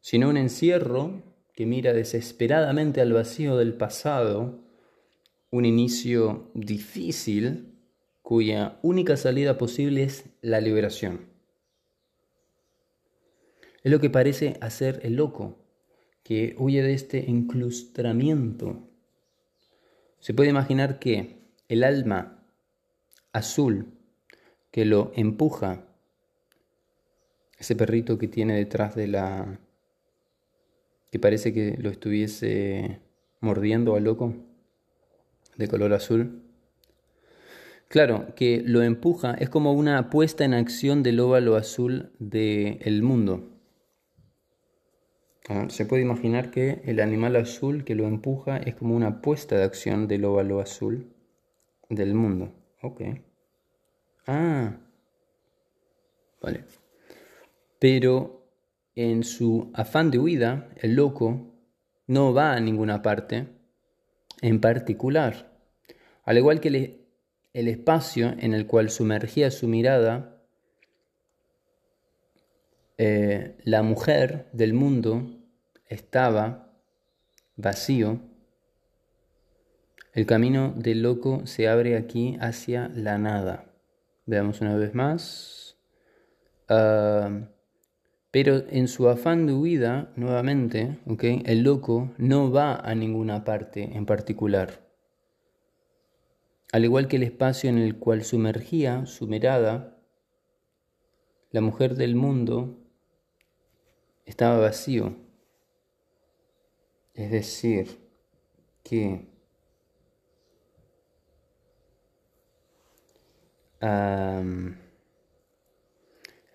sino 0.00 0.28
un 0.28 0.36
encierro 0.36 1.29
que 1.60 1.66
mira 1.66 1.92
desesperadamente 1.92 3.02
al 3.02 3.12
vacío 3.12 3.58
del 3.58 3.74
pasado, 3.74 4.64
un 5.50 5.66
inicio 5.66 6.50
difícil 6.54 7.74
cuya 8.22 8.78
única 8.80 9.18
salida 9.18 9.58
posible 9.58 10.04
es 10.04 10.24
la 10.40 10.62
liberación. 10.62 11.26
Es 13.84 13.92
lo 13.92 14.00
que 14.00 14.08
parece 14.08 14.56
hacer 14.62 15.00
el 15.02 15.16
loco, 15.16 15.58
que 16.22 16.54
huye 16.56 16.82
de 16.82 16.94
este 16.94 17.28
enclustramiento. 17.28 18.88
Se 20.18 20.32
puede 20.32 20.48
imaginar 20.48 20.98
que 20.98 21.42
el 21.68 21.84
alma 21.84 22.42
azul 23.34 23.98
que 24.70 24.86
lo 24.86 25.12
empuja, 25.14 25.84
ese 27.58 27.76
perrito 27.76 28.16
que 28.16 28.28
tiene 28.28 28.56
detrás 28.56 28.94
de 28.94 29.08
la 29.08 29.60
que 31.10 31.18
parece 31.18 31.52
que 31.52 31.76
lo 31.78 31.90
estuviese 31.90 33.00
mordiendo 33.40 33.96
al 33.96 34.04
loco 34.04 34.34
de 35.56 35.68
color 35.68 35.92
azul. 35.92 36.42
Claro, 37.88 38.34
que 38.36 38.62
lo 38.64 38.82
empuja, 38.82 39.34
es 39.34 39.48
como 39.48 39.72
una 39.72 40.10
puesta 40.10 40.44
en 40.44 40.54
acción 40.54 41.02
del 41.02 41.18
óvalo 41.18 41.56
azul 41.56 42.12
del 42.20 43.02
mundo. 43.02 43.50
Ah, 45.48 45.66
se 45.68 45.84
puede 45.84 46.02
imaginar 46.02 46.52
que 46.52 46.82
el 46.84 47.00
animal 47.00 47.34
azul 47.34 47.82
que 47.84 47.96
lo 47.96 48.06
empuja 48.06 48.58
es 48.58 48.76
como 48.76 48.94
una 48.94 49.20
puesta 49.20 49.56
de 49.56 49.64
acción 49.64 50.06
del 50.06 50.24
óvalo 50.24 50.60
azul 50.60 51.12
del 51.88 52.14
mundo. 52.14 52.54
Ok. 52.82 53.00
Ah. 54.28 54.76
Vale. 56.40 56.64
Pero 57.80 58.39
en 59.00 59.24
su 59.24 59.70
afán 59.74 60.10
de 60.10 60.18
huida, 60.18 60.68
el 60.76 60.94
loco 60.94 61.54
no 62.06 62.34
va 62.34 62.52
a 62.52 62.60
ninguna 62.60 63.02
parte 63.02 63.48
en 64.42 64.60
particular. 64.60 65.50
Al 66.24 66.36
igual 66.36 66.60
que 66.60 66.68
el, 67.52 67.68
espacio 67.68 68.34
en 68.38 68.52
el 68.52 68.66
cual 68.66 68.90
sumergía 68.90 69.50
su 69.50 69.68
mirada, 69.68 70.42
eh, 72.98 73.56
la 73.64 73.82
mujer 73.82 74.48
del 74.52 74.74
mundo 74.74 75.30
estaba 75.86 76.72
vacío. 77.56 78.20
El 80.12 80.26
camino 80.26 80.74
del 80.76 81.02
loco 81.02 81.46
se 81.46 81.68
abre 81.68 81.96
aquí 81.96 82.36
hacia 82.40 82.88
la 82.88 83.16
nada. 83.16 83.72
Veamos 84.26 84.60
una 84.60 84.76
vez 84.76 84.94
más. 84.94 85.78
Ah, 86.68 87.48
Pero 88.30 88.62
en 88.68 88.86
su 88.86 89.08
afán 89.08 89.46
de 89.46 89.54
huida, 89.54 90.12
nuevamente, 90.14 90.98
¿okay? 91.06 91.42
el 91.46 91.62
loco 91.62 92.12
no 92.16 92.50
va 92.52 92.76
a 92.76 92.94
ninguna 92.94 93.44
parte 93.44 93.96
en 93.96 94.06
particular. 94.06 94.88
Al 96.72 96.84
igual 96.84 97.08
que 97.08 97.16
el 97.16 97.24
espacio 97.24 97.68
en 97.68 97.78
el 97.78 97.98
cual 97.98 98.22
sumergía 98.22 99.04
su 99.06 99.26
mirada, 99.26 99.96
la 101.50 101.60
mujer 101.60 101.96
del 101.96 102.14
mundo 102.14 102.78
estaba 104.24 104.60
vacío. 104.60 105.16
Es 107.14 107.32
decir, 107.32 107.98
que 108.84 109.28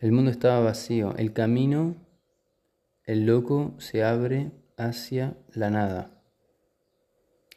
el 0.05 0.11
mundo 0.11 0.29
estaba 0.29 0.59
vacío, 0.59 1.15
el 1.17 1.33
camino, 1.33 1.95
el 3.05 3.25
loco 3.25 3.73
se 3.79 4.03
abre 4.03 4.51
hacia 4.77 5.35
la 5.51 5.71
nada. 5.71 6.21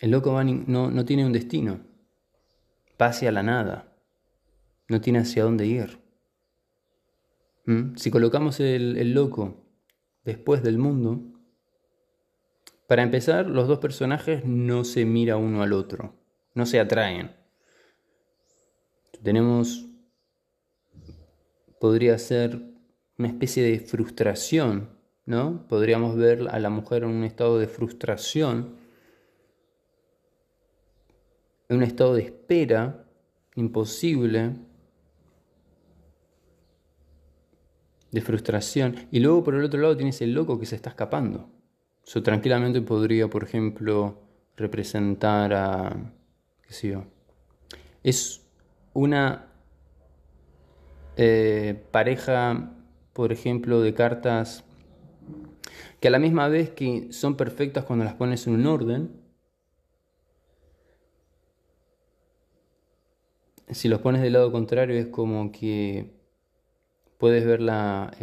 El 0.01 0.13
loco 0.13 0.43
no, 0.43 1.05
tiene 1.05 1.27
un 1.27 1.33
destino, 1.33 1.81
va 2.99 3.09
hacia 3.09 3.33
la 3.33 3.43
nada, 3.43 3.95
no 4.89 5.03
tiene 5.03 5.19
hacia 5.19 5.45
dónde 5.45 5.67
ir. 5.67 5.99
¿Mm? 7.67 7.97
Si 7.97 8.11
colocamos 8.11 8.61
el, 8.61 8.97
el 8.97 9.13
loco 9.13 9.67
después 10.25 10.63
del 10.63 10.79
mundo, 10.79 11.21
para 12.87 13.03
empezar, 13.03 13.45
los 13.45 13.69
dos 13.69 13.79
personajes 13.79 14.47
no 14.47 14.85
se 14.85 15.05
mira 15.05 15.37
uno 15.37 15.63
al 15.63 15.75
otro, 15.75 16.15
no 16.55 16.65
se 16.65 16.81
atraen. 16.81 17.37
Tenemos, 19.23 19.88
podría 21.81 22.19
ser 22.19 22.61
una 23.19 23.29
especie 23.29 23.63
de 23.63 23.81
frustración, 23.81 24.91
¿no? 25.27 25.67
Podríamos 25.69 26.17
ver 26.17 26.49
a 26.51 26.59
la 26.59 26.71
mujer 26.71 27.03
en 27.03 27.11
un 27.11 27.25
estado 27.25 27.59
de 27.59 27.67
frustración, 27.67 28.77
en 31.69 31.77
un 31.77 31.83
estado 31.83 32.15
de 32.15 32.23
espera 32.23 33.05
imposible, 33.57 34.53
de 38.11 38.21
frustración. 38.21 39.09
Y 39.11 39.21
luego 39.21 39.45
por 39.45 39.55
el 39.55 39.65
otro 39.65 39.81
lado 39.81 39.97
tienes 39.97 40.21
el 40.23 40.33
loco 40.33 40.59
que 40.59 40.67
se 40.67 40.77
está 40.77 40.91
escapando. 40.91 41.51
Eso 42.07 42.23
tranquilamente 42.23 42.81
podría, 42.81 43.29
por 43.29 43.45
ejemplo, 43.45 44.19
representar 44.57 45.53
a, 45.53 46.15
qué 46.63 46.73
sé 46.73 46.89
yo, 46.89 47.05
es 48.03 48.41
una 48.95 49.48
eh, 51.19 51.85
pareja, 51.91 52.73
por 53.13 53.33
ejemplo, 53.33 53.81
de 53.83 53.93
cartas 53.93 54.65
que 56.01 56.09
a 56.09 56.11
la 56.13 56.19
misma 56.19 56.49
vez 56.49 56.71
que 56.71 57.13
son 57.13 57.37
perfectas 57.37 57.85
cuando 57.85 58.05
las 58.05 58.15
pones 58.15 58.47
en 58.47 58.55
un 58.55 58.67
orden, 58.67 59.11
si 63.71 63.89
los 63.89 64.01
pones 64.01 64.23
del 64.23 64.35
lado 64.35 64.53
contrario 64.53 64.97
es 64.97 65.09
como 65.09 65.51
que 65.53 66.15
puedes 67.19 67.45
ver, 67.45 67.61
la, 67.61 68.17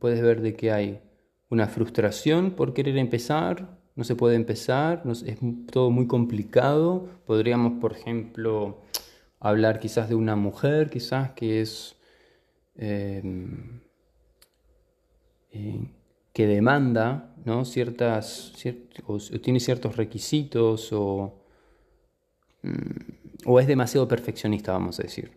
puedes 0.00 0.20
ver 0.20 0.40
de 0.42 0.54
que 0.56 0.72
hay 0.72 1.00
una 1.48 1.68
frustración 1.68 2.50
por 2.50 2.74
querer 2.74 2.98
empezar, 2.98 3.78
no 3.94 4.04
se 4.04 4.16
puede 4.16 4.34
empezar, 4.36 5.04
es 5.26 5.38
todo 5.70 5.90
muy 5.90 6.06
complicado. 6.06 7.08
Podríamos, 7.26 7.80
por 7.80 7.92
ejemplo, 7.92 8.80
hablar 9.38 9.78
quizás 9.78 10.08
de 10.08 10.14
una 10.14 10.34
mujer, 10.34 10.90
quizás 10.90 11.32
que 11.32 11.60
es 11.60 11.96
em, 12.76 13.80
que 16.32 16.46
demanda 16.46 17.34
¿no? 17.44 17.64
ciertas 17.64 18.52
tiene 19.42 19.60
ciertos 19.60 19.96
requisitos 19.96 20.92
o, 20.92 21.44
mm, 22.62 23.46
o 23.46 23.60
es 23.60 23.66
demasiado 23.66 24.08
perfeccionista, 24.08 24.72
vamos 24.72 24.98
a 25.00 25.02
decir. 25.02 25.32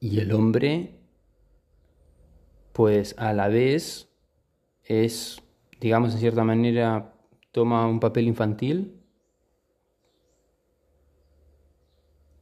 Y 0.00 0.20
el 0.20 0.32
hombre, 0.32 0.94
pues 2.72 3.14
a 3.18 3.32
la 3.32 3.48
vez 3.48 4.08
es, 4.84 5.42
digamos, 5.80 6.14
en 6.14 6.20
cierta 6.20 6.44
manera, 6.44 7.14
toma 7.52 7.86
un 7.86 8.00
papel 8.00 8.26
infantil 8.28 8.98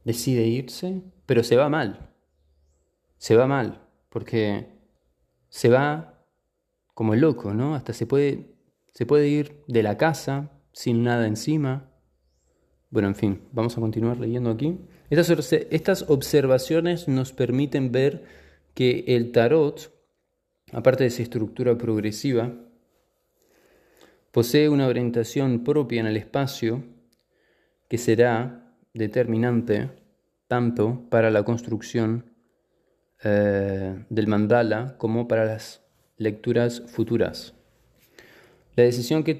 decide 0.07 0.47
irse, 0.47 1.01
pero 1.25 1.43
se 1.43 1.57
va 1.57 1.67
mal. 1.67 2.06
Se 3.17 3.35
va 3.35 3.47
mal, 3.47 3.81
porque 4.09 4.67
se 5.49 5.69
va 5.69 6.23
como 6.93 7.13
el 7.13 7.21
loco, 7.21 7.53
¿no? 7.53 7.75
Hasta 7.75 7.93
se 7.93 8.05
puede, 8.05 8.55
se 8.93 9.05
puede 9.05 9.27
ir 9.27 9.63
de 9.67 9.83
la 9.83 9.97
casa 9.97 10.51
sin 10.71 11.03
nada 11.03 11.27
encima. 11.27 11.91
Bueno, 12.89 13.07
en 13.07 13.15
fin, 13.15 13.41
vamos 13.51 13.77
a 13.77 13.81
continuar 13.81 14.17
leyendo 14.17 14.49
aquí. 14.49 14.79
Estas, 15.09 15.53
estas 15.53 16.05
observaciones 16.09 17.07
nos 17.07 17.33
permiten 17.33 17.91
ver 17.91 18.25
que 18.73 19.05
el 19.07 19.31
tarot, 19.31 19.93
aparte 20.71 21.03
de 21.03 21.09
su 21.09 21.21
estructura 21.21 21.77
progresiva, 21.77 22.53
posee 24.31 24.69
una 24.69 24.87
orientación 24.87 25.63
propia 25.63 26.01
en 26.01 26.07
el 26.07 26.17
espacio 26.17 26.83
que 27.89 27.97
será 27.97 28.75
determinante 28.93 29.89
tanto 30.47 31.07
para 31.09 31.31
la 31.31 31.43
construcción 31.43 32.36
eh, 33.23 34.05
del 34.09 34.27
mandala 34.27 34.95
como 34.97 35.27
para 35.27 35.45
las 35.45 35.81
lecturas 36.17 36.81
futuras. 36.87 37.53
La 38.75 38.83
decisión 38.83 39.23
que, 39.23 39.39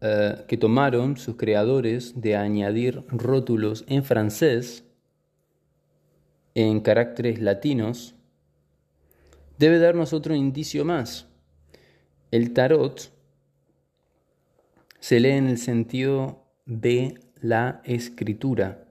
eh, 0.00 0.44
que 0.46 0.56
tomaron 0.56 1.16
sus 1.16 1.36
creadores 1.36 2.20
de 2.20 2.36
añadir 2.36 3.04
rótulos 3.08 3.84
en 3.88 4.04
francés 4.04 4.84
en 6.54 6.80
caracteres 6.80 7.40
latinos 7.40 8.14
debe 9.58 9.78
darnos 9.78 10.12
otro 10.12 10.34
indicio 10.34 10.84
más. 10.84 11.26
El 12.30 12.52
tarot 12.52 13.12
se 15.00 15.20
lee 15.20 15.30
en 15.30 15.48
el 15.48 15.58
sentido 15.58 16.44
de 16.64 17.18
la 17.40 17.80
escritura, 17.84 18.84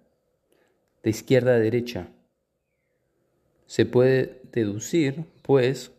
de 1.03 1.09
izquierda 1.09 1.55
a 1.55 1.59
derecha. 1.59 2.09
Se 3.71 3.85
puede 3.85 4.41
deducir, 4.51 5.23
pues, 5.43 5.93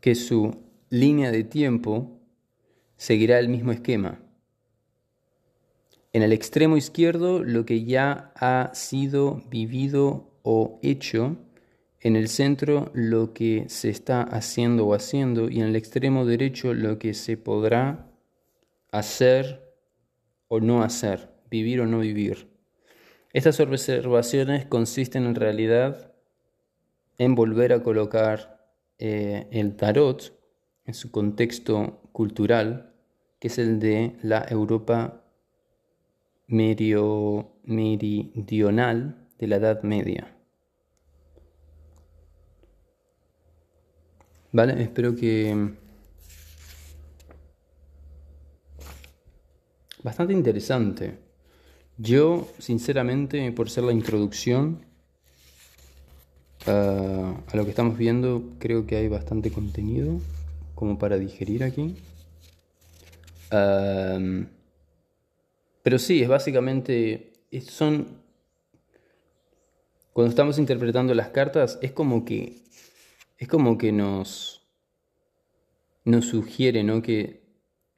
que 0.00 0.14
su 0.14 0.62
línea 0.90 1.32
de 1.32 1.42
tiempo 1.42 2.20
seguirá 2.96 3.40
el 3.40 3.48
mismo 3.48 3.72
esquema. 3.72 4.20
En 6.12 6.22
el 6.22 6.32
extremo 6.32 6.76
izquierdo, 6.76 7.42
lo 7.42 7.66
que 7.66 7.82
ya 7.82 8.32
ha 8.36 8.70
sido 8.74 9.42
vivido 9.50 10.30
o 10.44 10.78
hecho, 10.84 11.36
en 11.98 12.14
el 12.14 12.28
centro 12.28 12.92
lo 12.94 13.32
que 13.34 13.64
se 13.68 13.90
está 13.90 14.22
haciendo 14.22 14.86
o 14.86 14.94
haciendo 14.94 15.50
y 15.50 15.58
en 15.58 15.66
el 15.66 15.74
extremo 15.74 16.24
derecho 16.24 16.74
lo 16.74 17.00
que 17.00 17.12
se 17.12 17.36
podrá 17.36 18.08
hacer 18.92 19.74
o 20.46 20.60
no 20.60 20.84
hacer, 20.84 21.28
vivir 21.50 21.80
o 21.80 21.88
no 21.88 21.98
vivir. 21.98 22.51
Estas 23.32 23.60
observaciones 23.60 24.66
consisten 24.66 25.24
en 25.24 25.34
realidad 25.34 26.12
en 27.16 27.34
volver 27.34 27.72
a 27.72 27.82
colocar 27.82 28.68
eh, 28.98 29.48
el 29.50 29.74
tarot 29.76 30.38
en 30.84 30.92
su 30.92 31.10
contexto 31.10 32.02
cultural, 32.12 32.94
que 33.38 33.48
es 33.48 33.56
el 33.58 33.80
de 33.80 34.16
la 34.22 34.44
Europa 34.48 35.24
meridional 36.46 37.56
de 39.38 39.46
la 39.46 39.56
Edad 39.56 39.82
Media. 39.82 40.36
Vale, 44.52 44.82
espero 44.82 45.16
que 45.16 45.74
bastante 50.02 50.34
interesante. 50.34 51.21
Yo, 51.98 52.48
sinceramente, 52.58 53.52
por 53.52 53.70
ser 53.70 53.84
la 53.84 53.92
introducción 53.92 54.84
a 56.66 57.56
lo 57.56 57.64
que 57.64 57.70
estamos 57.70 57.98
viendo, 57.98 58.42
creo 58.58 58.86
que 58.86 58.96
hay 58.96 59.08
bastante 59.08 59.50
contenido 59.50 60.20
como 60.74 60.98
para 60.98 61.18
digerir 61.18 61.64
aquí. 61.64 61.96
pero 65.82 65.98
sí, 65.98 66.22
es 66.22 66.28
básicamente, 66.28 67.32
son, 67.68 68.22
cuando 70.12 70.30
estamos 70.30 70.58
interpretando 70.58 71.14
las 71.14 71.28
cartas, 71.28 71.78
es 71.82 71.92
como 71.92 72.24
que, 72.24 72.62
es 73.38 73.48
como 73.48 73.76
que 73.78 73.92
nos, 73.92 74.66
nos 76.04 76.26
sugiere. 76.26 76.84
Que 77.02 77.42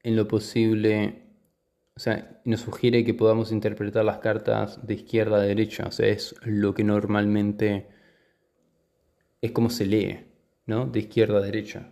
en 0.02 0.16
lo 0.16 0.28
posible 0.28 1.23
o 1.96 2.00
sea, 2.00 2.40
nos 2.44 2.61
sugiere 2.61 3.04
que 3.04 3.14
podamos 3.14 3.52
interpretar 3.52 4.04
las 4.04 4.18
cartas 4.18 4.85
de 4.85 4.94
izquierda 4.94 5.37
a 5.37 5.40
derecha. 5.40 5.87
O 5.87 5.92
sea, 5.92 6.09
es 6.09 6.35
lo 6.42 6.74
que 6.74 6.83
normalmente 6.83 7.88
es 9.40 9.52
como 9.52 9.70
se 9.70 9.87
lee, 9.87 10.26
¿no? 10.66 10.87
De 10.87 11.00
izquierda 11.00 11.38
a 11.38 11.42
derecha. 11.42 11.90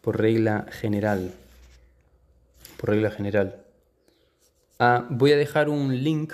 por 0.00 0.20
regla 0.20 0.66
general. 0.70 1.32
Por 2.76 2.90
regla 2.90 3.10
general. 3.10 3.64
Ah, 4.78 5.06
voy 5.10 5.32
a 5.32 5.36
dejar 5.36 5.68
un 5.68 6.02
link. 6.02 6.32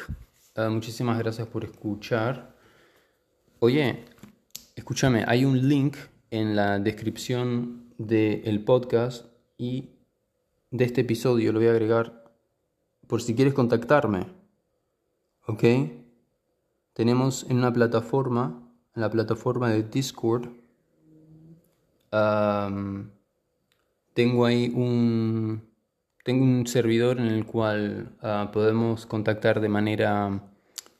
Ah, 0.57 0.69
muchísimas 0.71 1.19
gracias 1.19 1.47
por 1.49 1.65
escuchar. 1.65 2.55
Oye, 3.59 4.05
escúchame, 4.75 5.25
hay 5.27 5.45
un 5.45 5.69
link 5.69 5.97
en 6.33 6.57
la 6.57 6.79
descripción 6.79 7.93
del 7.99 8.65
podcast 8.65 9.27
y 9.59 9.91
de 10.71 10.85
este 10.87 11.03
episodio. 11.03 11.53
Lo 11.53 11.59
voy 11.59 11.69
a 11.69 11.73
agregar 11.73 12.25
por 13.07 13.21
si 13.21 13.35
quieres 13.35 13.53
contactarme. 13.53 14.27
¿Ok? 15.47 15.63
Tenemos 16.95 17.45
en 17.51 17.59
una 17.59 17.71
plataforma, 17.71 18.67
en 18.97 19.03
la 19.03 19.11
plataforma 19.11 19.71
de 19.71 19.83
Discord, 19.83 20.49
tengo 24.15 24.45
ahí 24.47 24.73
un, 24.75 25.63
tengo 26.25 26.45
un 26.45 26.67
servidor 26.67 27.19
en 27.19 27.27
el 27.27 27.45
cual 27.45 28.17
ah, 28.23 28.51
podemos 28.53 29.07
contactar 29.07 29.61
de 29.61 29.69
manera 29.69 30.43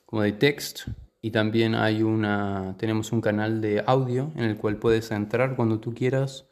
como 0.05 0.21
de 0.21 0.31
text 0.31 0.87
y 1.25 1.31
también 1.31 1.73
hay 1.73 2.03
una, 2.03 2.75
tenemos 2.77 3.13
un 3.13 3.21
canal 3.21 3.61
de 3.61 3.81
audio 3.87 4.33
en 4.35 4.43
el 4.43 4.57
cual 4.57 4.75
puedes 4.75 5.09
entrar 5.09 5.55
cuando 5.55 5.79
tú 5.79 5.93
quieras. 5.93 6.49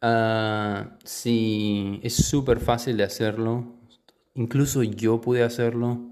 Uh, 0.00 0.94
es 1.02 2.14
súper 2.14 2.60
fácil 2.60 2.96
de 2.96 3.02
hacerlo. 3.02 3.80
Incluso 4.34 4.84
yo 4.84 5.20
pude 5.20 5.42
hacerlo. 5.42 6.08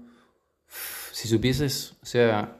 Si 1.13 1.29
supieses, 1.29 1.95
o 2.03 2.05
sea, 2.05 2.57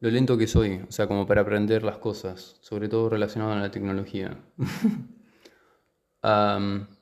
lo 0.00 0.10
lento 0.10 0.36
que 0.36 0.46
soy, 0.46 0.84
o 0.86 0.92
sea, 0.92 1.06
como 1.06 1.26
para 1.26 1.40
aprender 1.40 1.82
las 1.82 1.96
cosas, 1.96 2.58
sobre 2.60 2.90
todo 2.90 3.08
relacionado 3.08 3.52
a 3.52 3.56
la 3.56 3.70
tecnología. 3.70 4.36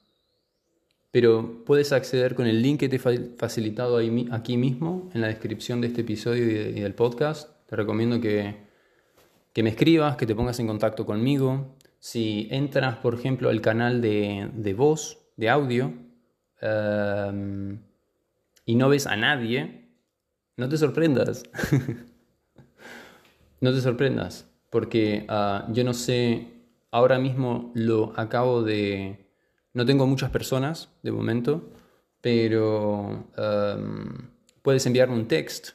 pero 1.11 1.65
puedes 1.65 1.93
acceder 1.93 2.35
con 2.35 2.47
el 2.47 2.63
link 2.63 2.81
que 2.81 2.89
te 2.89 2.97
he 2.97 3.37
facilitado 3.37 3.99
aquí 4.33 4.57
mismo, 4.57 5.11
en 5.15 5.21
la 5.21 5.29
descripción 5.29 5.81
de 5.81 5.89
este 5.89 6.03
episodio 6.03 6.45
y, 6.45 6.81
del 6.81 6.95
podcast. 6.95 7.51
Te 7.67 7.77
recomiendo 7.77 8.21
que, 8.21 8.57
que, 9.53 9.63
me 9.63 9.71
escribas, 9.71 10.17
que 10.17 10.27
te 10.27 10.35
pongas 10.35 10.59
en 10.61 10.67
contacto 10.67 11.07
conmigo. 11.07 11.77
Si 11.99 12.49
entras, 12.51 12.97
por 12.97 13.15
ejemplo, 13.15 13.51
al 13.51 13.61
canal 13.61 14.01
de, 14.01 14.51
de 14.55 14.75
voz, 14.75 15.19
de 15.37 15.51
audio, 15.51 15.93
y 18.65 18.75
no 18.75 18.89
ves 18.89 19.07
a 19.07 19.17
nadie, 19.17 19.89
no 20.57 20.69
te 20.69 20.77
sorprendas. 20.77 21.45
No 23.63 23.75
te 23.75 23.83
sorprendas, 23.83 24.51
porque 24.71 25.27
ah, 25.29 25.69
yo 25.71 25.85
no 25.85 25.93
sé, 25.93 26.49
ahora 26.91 27.19
mismo 27.19 27.73
lo 27.75 28.19
acabo 28.19 28.63
de... 28.63 29.30
No 29.73 29.87
tengo 29.87 30.07
muchas 30.07 30.31
personas 30.31 30.91
de 31.03 31.13
momento, 31.13 31.71
pero 32.21 33.27
puedes 34.63 34.85
enviarme 34.87 35.15
un 35.15 35.29
text, 35.29 35.71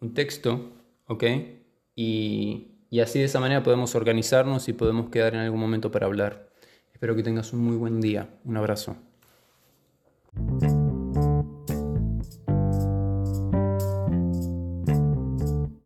un 0.00 0.14
texto, 0.14 0.72
¿ok? 1.06 1.24
Y, 1.94 2.68
y 2.90 3.00
así 3.00 3.18
de 3.18 3.24
esa 3.24 3.40
manera 3.40 3.62
podemos 3.62 3.94
organizarnos 3.94 4.68
y 4.68 4.72
podemos 4.72 5.10
quedar 5.10 5.34
en 5.34 5.40
algún 5.40 5.60
momento 5.60 5.90
para 5.90 6.06
hablar. 6.06 6.48
Espero 6.92 7.14
que 7.14 7.22
tengas 7.22 7.52
un 7.52 7.60
muy 7.60 7.76
buen 7.76 8.00
día. 8.00 8.28
Un 8.44 8.56
abrazo. 8.56 8.96